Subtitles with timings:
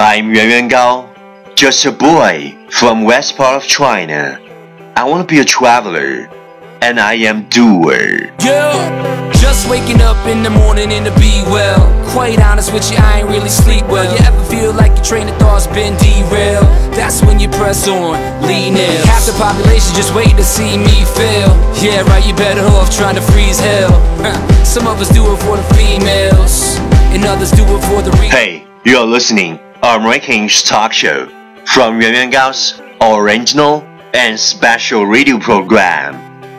[0.00, 1.14] I'm Yuan Yuan Gao,
[1.54, 4.40] just a boy from west part of China.
[4.96, 6.24] I want to be a traveler,
[6.80, 8.32] and I am doer.
[8.40, 11.84] Yeah, just waking up in the morning and to be well.
[12.16, 14.08] Quite honest with you, I ain't really sleep well.
[14.10, 16.64] You ever feel like your train of thought's been derailed?
[16.96, 18.16] That's when you press on,
[18.48, 19.04] lean in.
[19.04, 21.52] Half the population just waiting to see me fail.
[21.76, 23.92] Yeah, right, you better off trying to freeze hell.
[24.64, 26.78] Some of us do it for the females,
[27.12, 31.27] and others do it for the re- Hey, you're listening American's talk show
[31.65, 36.15] from Yuan Yuan Gao's original and special radio program,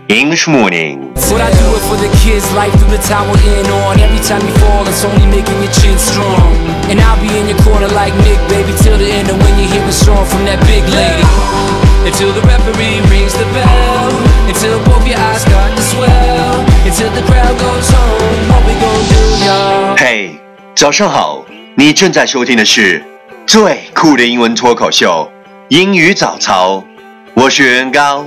[0.09, 1.13] English Morning.
[1.33, 3.99] What I do it for the kids, life through the time we're in on.
[3.99, 6.55] Every time you fall, it's only making your chin strong.
[6.87, 9.29] And I'll be in your corner like Nick, baby, till the end.
[9.29, 11.27] And when you hear a song from that big lady,
[12.07, 14.13] until the referee rings the bell,
[14.47, 18.39] until both your eyes start to swell, until the crowd goes home.
[18.55, 19.97] What we gonna do, y'all?
[19.99, 20.39] 嘿，
[20.77, 21.45] 早上好！
[21.75, 23.03] 你正在收听的是
[23.48, 25.30] 最酷的英文脱口秀——
[25.70, 26.84] 英语早操。
[27.34, 28.26] 我是袁高，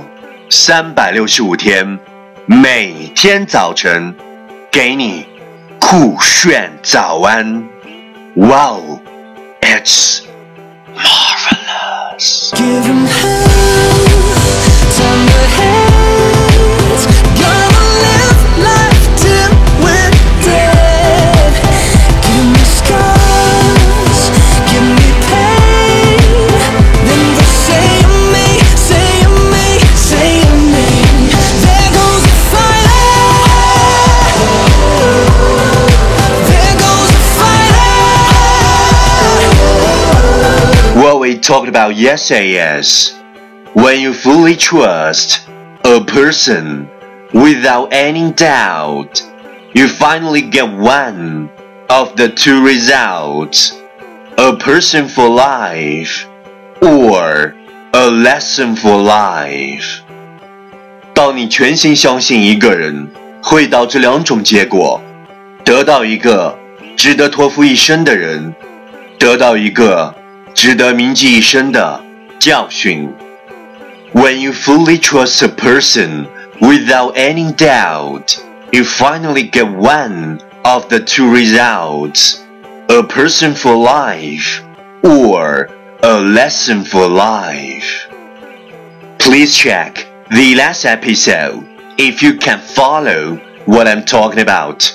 [0.49, 1.99] 三百六十五天，
[2.45, 4.15] 每天早晨
[4.71, 5.25] 给你
[5.79, 7.63] 酷炫早安。
[8.35, 8.99] 哇哦
[9.61, 10.21] ，It's
[10.95, 12.51] marvelous！
[41.44, 43.14] talked about yesterday is
[43.74, 45.46] when you fully trust
[45.84, 46.88] a person
[47.32, 49.22] without any doubt,
[49.72, 51.48] you finally get one
[51.88, 53.72] of the two results
[54.36, 56.26] a person for life
[56.80, 57.54] or
[57.92, 60.00] a lesson for life.
[61.14, 63.10] 当你全心相信一个人，
[63.42, 65.00] 会导致两种结果：
[65.64, 66.58] 得到一个
[66.96, 68.54] 值得托付一生的人，
[69.18, 70.14] 得到一个
[70.54, 72.02] 值得铭记一生的
[72.38, 73.08] 教训。
[74.12, 76.26] When you fully trust a person
[76.60, 78.38] without any doubt,
[78.72, 82.38] you finally get one of the two results
[82.88, 84.62] a person for life
[85.02, 85.68] or
[86.02, 88.08] a lesson for life.
[89.18, 91.62] Please check the last episode
[91.96, 94.90] if you can follow what I'm talking about.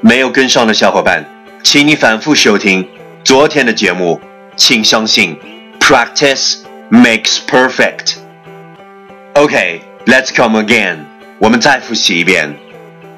[0.00, 1.24] 没有跟上的小伙伴，
[1.62, 2.88] 请你反复收听
[3.24, 4.20] 昨天的节目。
[4.56, 5.38] 请相信，
[5.80, 6.58] practice
[6.90, 10.98] makes perfect。Okay, let's come again.
[11.38, 12.54] 我们再复习一遍。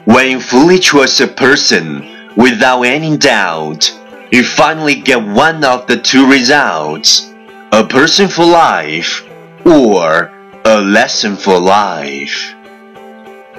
[0.07, 2.05] When you fully trust a person
[2.37, 3.91] without any doubt,
[4.31, 7.23] you finally get one of the two results:
[7.71, 9.23] a person for life
[9.65, 10.31] or
[10.65, 12.55] a lesson for life.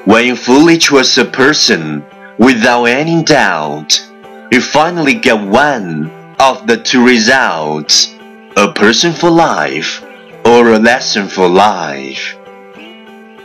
[0.06, 2.04] When you fully trust a person
[2.38, 4.06] without any doubt,
[4.52, 8.10] you finally get one of the two results
[8.56, 10.02] a person for life
[10.44, 12.36] or a lesson for life.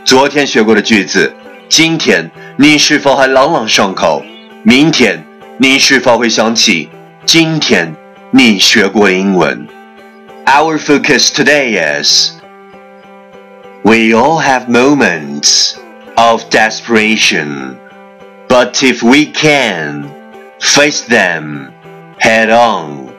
[0.05, 1.33] 昨天学过的句子，
[1.69, 4.23] 今天你是否还朗朗上口？
[4.63, 5.23] 明天
[5.57, 6.89] 你是否会想起
[7.25, 7.95] 今天
[8.31, 9.67] 你学过的英文？
[10.45, 12.31] Our focus today is
[13.83, 15.75] We all have moments
[16.15, 17.77] of desperation,
[18.47, 20.09] but if we can
[20.59, 21.71] face them
[22.25, 23.11] head on,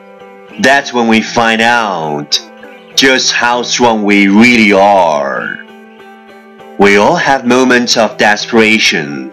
[0.61, 2.39] that's when we find out
[2.95, 5.59] just how strong we really are.
[6.77, 9.31] We all have moments of desperation,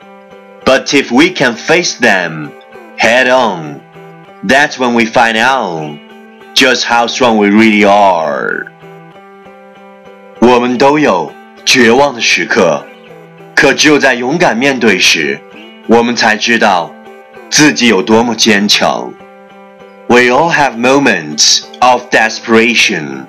[0.64, 2.52] but if we can face them
[2.96, 3.80] head on,
[4.44, 5.98] that's when we find out
[6.54, 8.66] just how strong we really are.
[10.40, 11.32] 我们都有
[11.64, 12.84] 绝望的时刻，
[13.54, 15.38] 可只有在勇敢面对时，
[15.86, 16.90] 我们才知道
[17.50, 19.12] 自己有多么坚强。
[20.08, 23.26] We all have moments of desperation,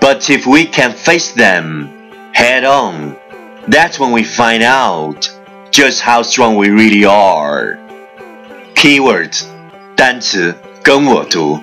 [0.00, 1.88] but if we can face them
[2.32, 3.16] head on,
[3.68, 5.28] that's when we find out
[5.70, 7.78] just how strong we really are.
[8.74, 9.44] Keywords
[9.94, 11.60] 单词跟我读，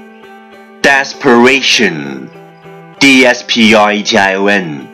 [0.82, 2.30] desperation,
[3.00, 4.88] d s p r e t i o n,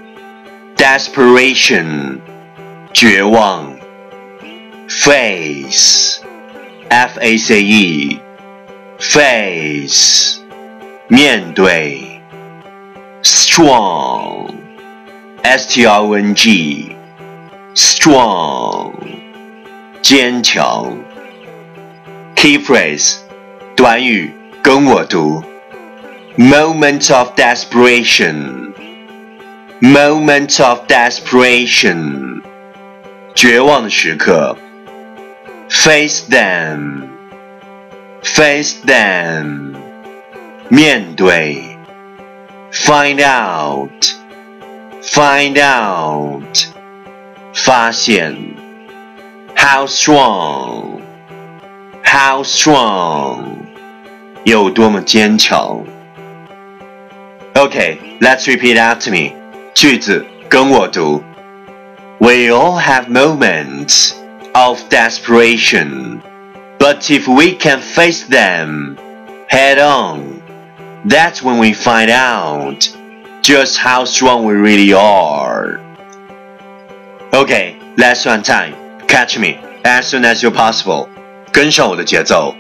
[0.76, 2.20] desperation
[2.94, 3.76] 绝望，
[4.88, 6.20] face,
[6.90, 8.20] f a c e,
[9.00, 10.40] face
[11.08, 12.22] 面对，
[13.24, 14.54] strong,
[15.44, 16.96] s t r o n g,
[17.76, 18.94] strong
[20.02, 20.98] 坚强。
[22.36, 23.18] Key phrase
[23.76, 25.44] 短语跟我读
[26.38, 28.74] moment of desperation,
[29.80, 32.42] moment of desperation，
[33.34, 34.58] 绝望的时刻。
[35.68, 37.08] Face them,
[38.40, 39.76] face them，
[40.70, 41.78] 面对。
[42.72, 44.14] Find out,
[45.02, 46.44] find out，
[47.54, 48.36] 发现。
[49.58, 51.00] How strong,
[52.04, 53.46] how strong，
[54.44, 55.86] 有多么坚强。
[57.54, 59.34] Okay, let's repeat after me.
[59.74, 61.24] 句子跟我读。
[62.20, 64.12] We all have moments
[64.54, 66.20] of desperation,
[66.90, 68.98] but if we can face them
[69.48, 70.42] head on,
[71.06, 72.90] that's when we find out
[73.42, 75.80] just how strong we really are.
[77.34, 78.74] Okay, let's one time.
[79.08, 81.10] Catch me as soon as you're possible.
[81.52, 82.56] 跟上我的节奏。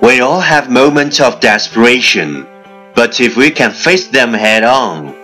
[0.00, 2.46] We all have moments of desperation.
[2.94, 5.14] But if we can face them head on,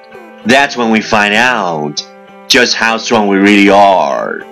[0.45, 2.07] that's when we find out
[2.47, 4.45] just how strong we really are.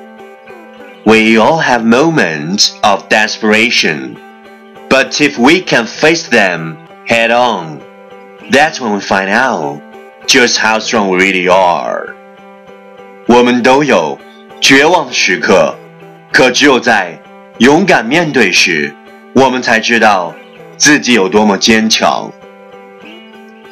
[1.04, 4.16] We all have moments of desperation,
[4.88, 6.76] but if we can face them
[7.06, 7.81] head on,
[8.50, 9.81] that's when we find out
[10.26, 12.14] just how strong we really are.
[13.26, 14.19] 我们都有
[14.60, 15.75] 绝望的时刻，
[16.32, 17.19] 可只有在
[17.58, 18.94] 勇敢面对时，
[19.34, 20.34] 我们才知道
[20.76, 22.31] 自己有多么坚强。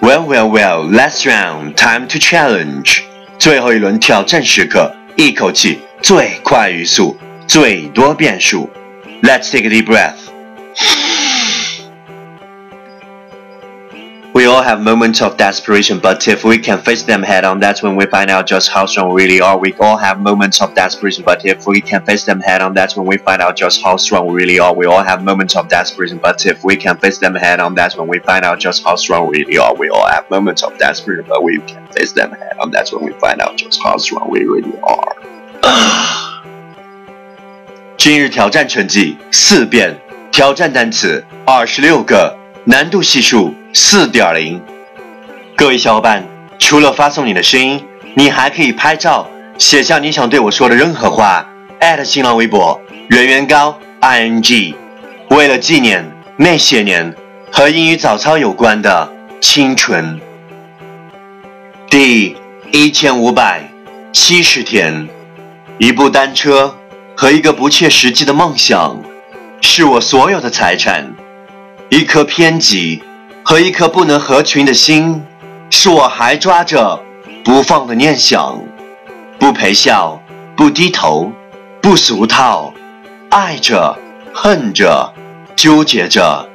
[0.01, 3.03] Well, well, well, last round, time to challenge.
[3.39, 7.17] 最后一轮挑战时刻，一口气最快语速，
[7.47, 8.69] 最多变数。
[9.23, 10.29] Let's take a deep breath.
[14.39, 17.83] We all have moments of desperation, but if we can face them head on, that's
[17.83, 19.59] when we find out just how strong we really are.
[19.59, 22.97] We all have moments of desperation, but if we can face them head on, that's
[22.97, 24.73] when we find out just how strong we really are.
[24.73, 27.97] We all have moments of desperation, but if we can face them head on, that's
[27.97, 29.75] when we find out just how strong we really are.
[29.75, 33.05] We all have moments of desperation, but we can face them head on, that's when
[33.05, 36.32] we find out just how strong we really are.
[38.04, 39.98] 今日挑战成绩四遍，
[40.30, 44.62] 挑战单词二十六个，难度系数四点零。
[45.56, 46.22] 各位小伙伴，
[46.60, 47.82] 除了发送你的声音，
[48.14, 52.78] 你还可以拍照，写下你想对我说的任何话，艾特新浪微博
[53.08, 54.76] 圆圆高 i n g，
[55.30, 56.06] 为了纪念
[56.36, 57.16] 那些年
[57.54, 59.10] 和英语早操有关的
[59.40, 60.20] 青春。
[61.90, 62.36] 第
[62.70, 63.62] 一千五百
[64.12, 65.08] 七十天，
[65.78, 66.76] 一部单车
[67.16, 69.02] 和一个不切实际的梦想，
[69.62, 71.14] 是我所有的财产。
[71.90, 73.04] 一颗偏激
[73.44, 75.24] 和一颗不能合群的心，
[75.70, 77.00] 是我还抓着
[77.44, 78.60] 不放的念想。
[79.38, 80.22] 不陪笑，
[80.56, 81.32] 不低头，
[81.82, 82.74] 不俗套，
[83.30, 83.98] 爱着，
[84.34, 85.14] 恨着，
[85.56, 86.50] 纠结着，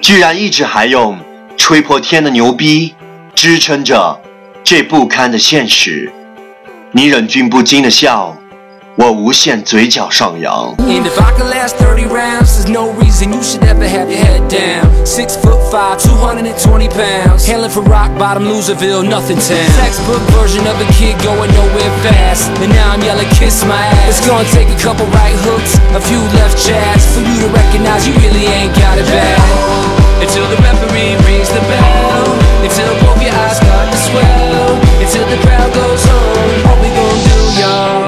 [0.00, 1.18] 居然一直还用
[1.56, 2.94] 吹破天的牛逼
[3.34, 4.20] 支撑着
[4.64, 6.12] 这不堪的现实。
[6.92, 8.36] 你忍俊不禁的笑。
[8.97, 10.73] 我无限嘴角上扬。
[10.79, 14.23] And if I could last 30 rounds, there's no reason you should ever have your
[14.23, 14.87] head down.
[15.05, 17.45] Six foot five, 220 pounds.
[17.45, 19.67] Hailing from rock bottom, Loserville, nothing town.
[19.75, 22.47] Textbook version of a kid going nowhere fast.
[22.63, 24.15] And now I'm yelling, kiss my ass.
[24.15, 28.07] It's gonna take a couple right hooks, a few left jabs for you to recognize
[28.07, 29.43] you really ain't got it bad.
[30.23, 32.31] Until the referee rings the bell.
[32.63, 34.71] Until both your eyes start to swell.
[35.03, 36.63] Until the crowd goes home.
[36.63, 37.98] What we gonna do, y'all?